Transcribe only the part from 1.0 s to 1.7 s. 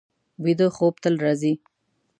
تل راځي